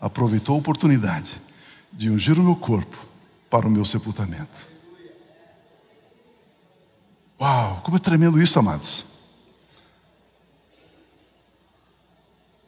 [0.00, 1.40] aproveitou a oportunidade
[1.92, 2.96] de ungir o meu corpo
[3.50, 4.66] para o meu sepultamento.
[7.40, 9.04] Uau, como é tremendo isso, amados.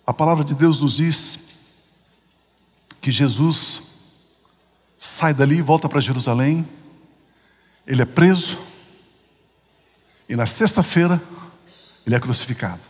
[0.07, 1.39] A palavra de Deus nos diz
[3.01, 3.83] que Jesus
[4.99, 6.67] sai dali volta para Jerusalém
[7.89, 8.59] ele é preso
[10.29, 11.21] e na sexta-feira
[12.07, 12.81] ele é crucificado.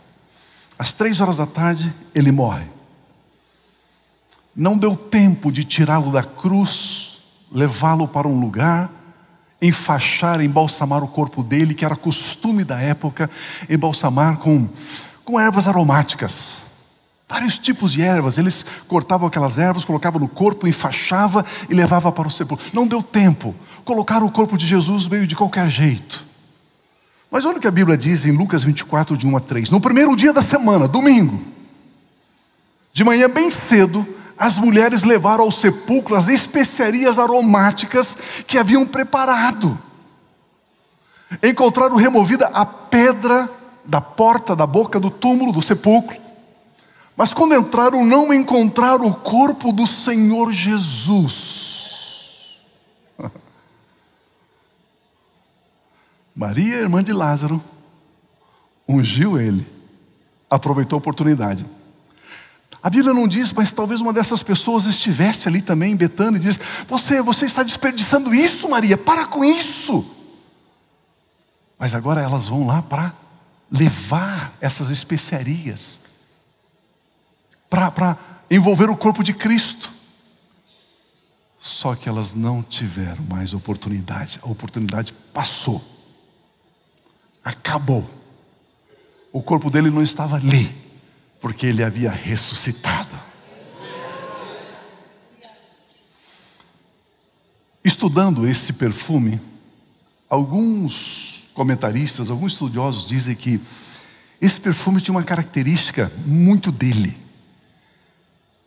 [0.77, 2.67] Às três horas da tarde ele morre.
[4.53, 8.91] Não deu tempo de tirá-lo da cruz, levá-lo para um lugar,
[9.61, 13.29] enfaixar, embalsamar o corpo dele, que era costume da época,
[13.69, 14.67] embalsamar com,
[15.23, 16.68] com ervas aromáticas.
[17.29, 22.27] Vários tipos de ervas, eles cortavam aquelas ervas, colocavam no corpo, enfaixava e levava para
[22.27, 22.65] o sepulcro.
[22.73, 23.55] Não deu tempo.
[23.85, 26.25] Colocaram o corpo de Jesus meio de qualquer jeito.
[27.29, 29.69] Mas olha o que a Bíblia diz em Lucas 24, de 1 a 3.
[29.69, 31.39] No primeiro dia da semana, domingo,
[32.91, 38.17] de manhã bem cedo, as mulheres levaram ao sepulcro as especiarias aromáticas
[38.47, 39.77] que haviam preparado.
[41.43, 43.47] Encontraram removida a pedra
[43.85, 46.28] da porta da boca do túmulo do sepulcro
[47.19, 52.61] mas quando entraram, não encontraram o corpo do Senhor Jesus.
[56.33, 57.61] Maria, irmã de Lázaro,
[58.87, 59.67] ungiu ele,
[60.49, 61.65] aproveitou a oportunidade.
[62.81, 66.41] A Bíblia não diz, mas talvez uma dessas pessoas estivesse ali também em Betânia e
[66.41, 66.57] diz:
[66.87, 70.09] Você, você está desperdiçando isso, Maria, para com isso.
[71.77, 73.13] Mas agora elas vão lá para
[73.69, 76.07] levar essas especiarias,
[77.69, 78.17] para
[78.49, 79.91] envolver o corpo de Cristo.
[81.59, 85.83] Só que elas não tiveram mais oportunidade, a oportunidade passou,
[87.43, 88.09] acabou.
[89.31, 90.73] O corpo dele não estava ali,
[91.41, 93.29] porque ele havia ressuscitado.
[97.83, 99.39] Estudando esse perfume,
[100.29, 103.61] alguns comentaristas, alguns estudiosos dizem que
[104.41, 107.28] esse perfume tinha uma característica muito dele.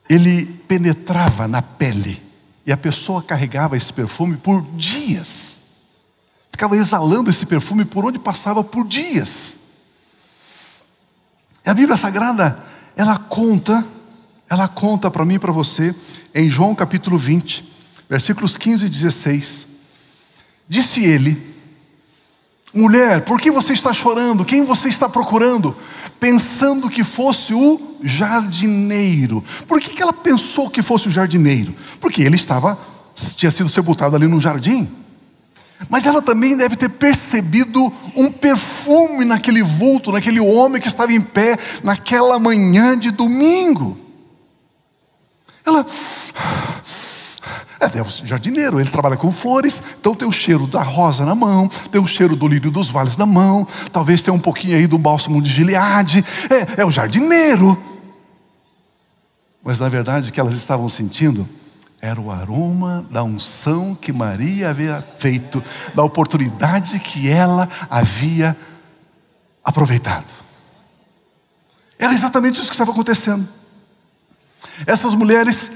[0.09, 2.23] Ele penetrava na pele
[2.67, 5.63] e a pessoa carregava esse perfume por dias.
[6.51, 9.55] Ficava exalando esse perfume por onde passava por dias.
[11.65, 12.63] E a Bíblia Sagrada,
[12.97, 13.87] ela conta,
[14.49, 15.95] ela conta para mim e para você,
[16.35, 17.73] em João capítulo 20,
[18.09, 19.67] versículos 15 e 16.
[20.69, 21.52] Disse ele:
[22.75, 24.45] Mulher, por que você está chorando?
[24.45, 25.77] Quem você está procurando?
[26.19, 29.45] Pensando que fosse o jardineiro.
[29.69, 31.75] Por que, que ela pensou que fosse o jardineiro?
[32.01, 32.79] Porque ele estava,
[33.37, 34.89] tinha sido sepultado ali no jardim.
[35.89, 41.21] Mas ela também deve ter percebido um perfume naquele vulto, naquele homem que estava em
[41.21, 43.99] pé naquela manhã de domingo.
[45.65, 45.87] Ela.
[47.83, 51.35] É, é o jardineiro, ele trabalha com flores, então tem o cheiro da rosa na
[51.35, 54.87] mão, tem o cheiro do lírio dos vales na mão, talvez tenha um pouquinho aí
[54.87, 56.25] do bálsamo de Gileade.
[56.49, 57.77] É, é o jardineiro.
[59.65, 61.49] Mas na verdade o que elas estavam sentindo
[62.01, 65.63] era o aroma da unção que Maria havia feito,
[65.95, 68.57] da oportunidade que ela havia
[69.65, 70.27] aproveitado.
[71.99, 73.49] Era exatamente isso que estava acontecendo.
[74.87, 75.71] Essas mulheres,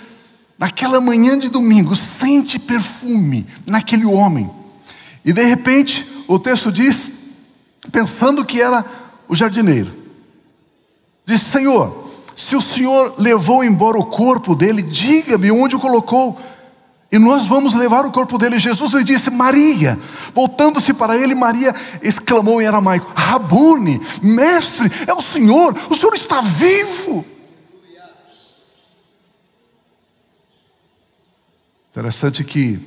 [0.59, 4.51] naquela manhã de domingo, sente perfume naquele homem.
[5.25, 6.97] E de repente, o texto diz,
[7.91, 8.85] pensando que era
[9.29, 9.93] o jardineiro,
[11.25, 16.39] diz: Senhor, se o Senhor levou embora o corpo dele, diga-me onde o colocou.
[17.11, 18.59] E nós vamos levar o corpo dele.
[18.59, 19.99] Jesus lhe disse, Maria.
[20.35, 26.41] Voltando-se para ele, Maria exclamou em aramaico: Rabone, mestre, é o Senhor, o Senhor está
[26.41, 27.25] vivo.
[31.97, 32.87] Interessante que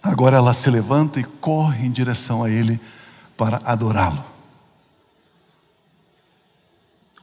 [0.00, 2.80] agora ela se levanta e corre em direção a ele
[3.36, 4.24] para adorá-lo.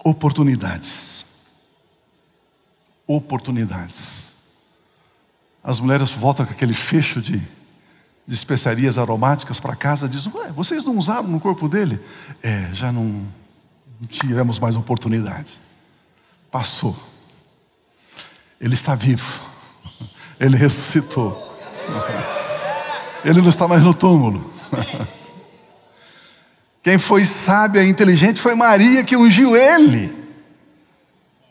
[0.04, 1.14] Oportunidades
[3.08, 4.34] oportunidades.
[5.64, 10.86] As mulheres voltam com aquele fecho de, de especiarias aromáticas para casa, dizem: Ué, vocês
[10.86, 12.00] não usaram no corpo dele?
[12.42, 13.26] É, já não,
[14.00, 15.60] não tivemos mais oportunidade.
[16.52, 16.96] Passou.
[18.60, 19.53] Ele está vivo.
[20.44, 21.42] Ele ressuscitou.
[23.24, 24.52] Ele não está mais no túmulo.
[26.84, 30.14] Quem foi sábia e inteligente foi Maria que ungiu ele.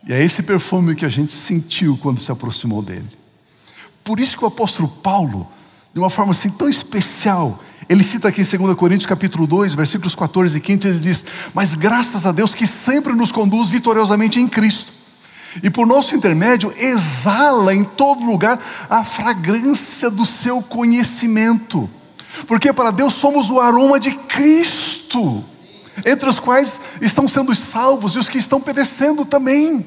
[0.06, 3.08] E é esse perfume que a gente sentiu quando se aproximou dele.
[4.04, 5.48] Por isso que o apóstolo Paulo,
[5.94, 10.14] de uma forma assim tão especial, ele cita aqui em 2 Coríntios capítulo 2, versículos
[10.14, 11.24] 14 e 15, ele diz:
[11.54, 15.01] Mas graças a Deus que sempre nos conduz vitoriosamente em Cristo.
[15.62, 21.90] E por nosso intermédio exala em todo lugar a fragrância do seu conhecimento.
[22.46, 25.44] Porque para Deus somos o aroma de Cristo
[26.06, 29.86] entre os quais estão sendo salvos e os que estão perecendo também.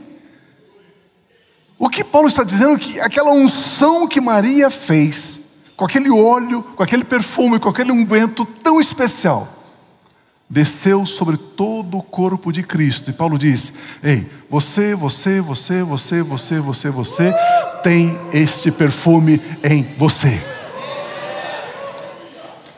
[1.77, 5.39] O que Paulo está dizendo é que aquela unção que Maria fez,
[5.75, 9.47] com aquele óleo, com aquele perfume, com aquele unguento tão especial,
[10.49, 13.09] desceu sobre todo o corpo de Cristo.
[13.09, 13.73] E Paulo diz:
[14.03, 17.33] Ei, você, você, você, você, você, você, você,
[17.83, 20.43] tem este perfume em você.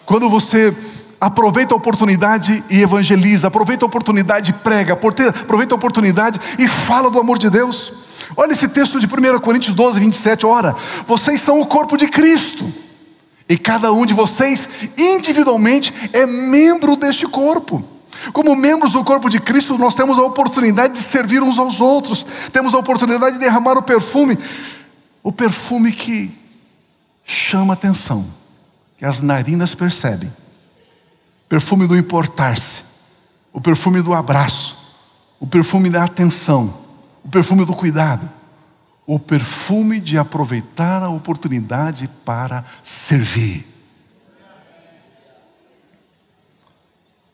[0.06, 0.74] Quando você
[1.20, 7.10] aproveita a oportunidade e evangeliza, aproveita a oportunidade e prega, aproveita a oportunidade e fala
[7.10, 7.92] do amor de Deus.
[8.36, 10.46] Olha esse texto de 1 Coríntios 12, 27.
[10.46, 12.72] Ora, vocês são o corpo de Cristo,
[13.50, 14.68] e cada um de vocês,
[14.98, 17.84] individualmente, é membro deste corpo.
[18.34, 22.26] Como membros do corpo de Cristo, nós temos a oportunidade de servir uns aos outros,
[22.52, 24.38] temos a oportunidade de derramar o perfume,
[25.24, 26.32] o perfume que
[27.26, 28.26] chama atenção,
[28.98, 30.34] que as narinas percebem.
[31.48, 32.82] Perfume do importar-se,
[33.54, 34.78] o perfume do abraço,
[35.40, 36.74] o perfume da atenção,
[37.24, 38.30] o perfume do cuidado,
[39.08, 43.66] o perfume de aproveitar a oportunidade para servir.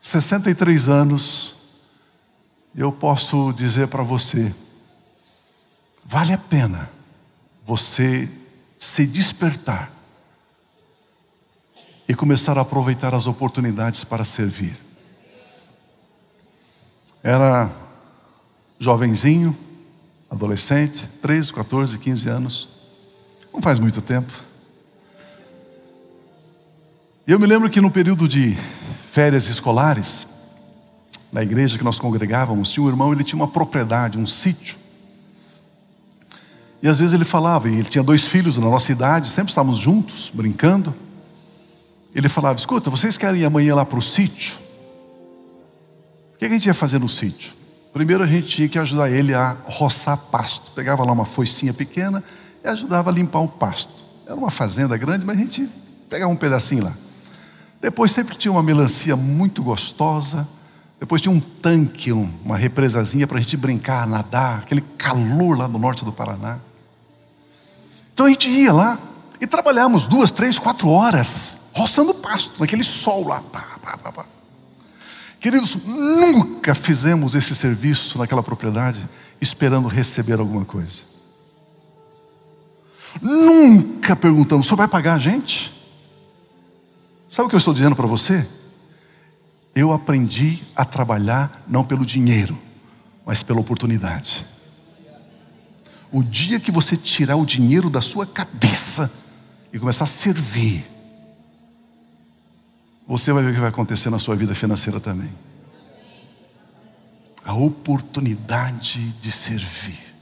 [0.02, 1.56] 63 anos,
[2.76, 4.54] eu posso dizer para você
[6.06, 6.90] vale a pena
[7.66, 8.30] você
[8.78, 9.92] se despertar
[12.08, 14.78] e começar a aproveitar as oportunidades para servir.
[17.24, 17.72] Era
[18.78, 19.58] jovenzinho,
[20.34, 22.70] adolescente, 13, 14, 15 anos,
[23.54, 24.34] não faz muito tempo.
[27.28, 28.58] E eu me lembro que no período de
[29.12, 30.28] férias escolares,
[31.32, 34.76] na igreja que nós congregávamos, tinha um irmão, ele tinha uma propriedade, um sítio.
[36.82, 39.78] E às vezes ele falava, e ele tinha dois filhos na nossa idade, sempre estávamos
[39.78, 40.94] juntos, brincando.
[42.14, 44.58] Ele falava: Escuta, vocês querem ir amanhã lá para o sítio?
[46.34, 47.63] O que a gente ia fazer no sítio?
[47.94, 50.72] Primeiro a gente tinha que ajudar ele a roçar pasto.
[50.72, 52.24] Pegava lá uma foicinha pequena
[52.64, 53.94] e ajudava a limpar o pasto.
[54.26, 55.70] Era uma fazenda grande, mas a gente
[56.10, 56.94] pegava um pedacinho lá.
[57.80, 60.48] Depois sempre tinha uma melancia muito gostosa.
[61.00, 65.78] Depois tinha um tanque, uma represazinha para a gente brincar, nadar, aquele calor lá no
[65.78, 66.60] norte do Paraná.
[68.14, 68.98] Então a gente ia lá
[69.40, 73.42] e trabalhávamos duas, três, quatro horas, roçando pasto, naquele sol lá.
[73.52, 74.26] Pá, pá, pá, pá.
[75.44, 79.06] Queridos, nunca fizemos esse serviço naquela propriedade
[79.42, 81.02] esperando receber alguma coisa.
[83.22, 85.70] Nunca perguntamos, o senhor vai pagar a gente?
[87.28, 88.48] Sabe o que eu estou dizendo para você?
[89.76, 92.58] Eu aprendi a trabalhar não pelo dinheiro,
[93.26, 94.46] mas pela oportunidade.
[96.10, 99.12] O dia que você tirar o dinheiro da sua cabeça
[99.74, 100.90] e começar a servir,
[103.08, 105.32] você vai ver o que vai acontecer na sua vida financeira também.
[107.44, 110.16] A oportunidade de servir,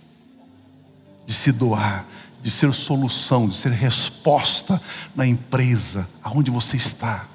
[1.25, 2.05] de se doar,
[2.41, 4.81] de ser solução, de ser resposta
[5.15, 7.27] na empresa, aonde você está.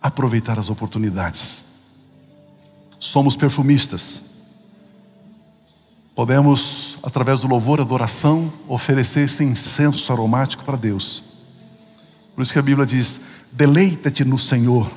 [0.00, 1.72] Aproveitar as oportunidades
[3.02, 4.22] somos perfumistas.
[6.14, 11.22] Podemos, através do louvor e adoração, oferecer esse incenso aromático para Deus.
[12.34, 14.90] Por isso que a Bíblia diz: deleita-te no Senhor.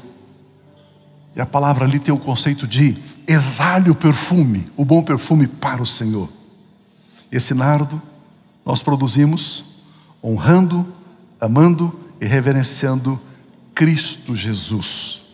[1.36, 2.97] E a palavra ali tem o conceito de
[3.28, 6.30] exale o perfume, o bom perfume para o Senhor.
[7.32, 8.01] Esse nardo
[8.66, 9.66] nós produzimos
[10.24, 10.88] honrando,
[11.39, 13.20] amando e reverenciando
[13.74, 15.24] Cristo Jesus.